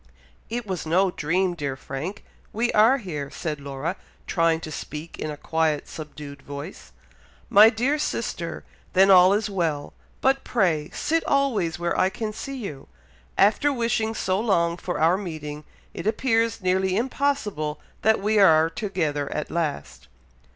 [0.49, 2.25] "It was no dream, dear Frank!
[2.51, 6.91] we are here," said Laura, trying to speak in a quiet, subdued voice.
[7.51, 8.63] "My dear sister!
[8.93, 9.93] then all is well!
[10.19, 12.87] but pray sit always where I can see you.
[13.37, 19.31] After wishing so long for our meeting, it appears nearly impossible that we are together
[19.31, 20.07] at last."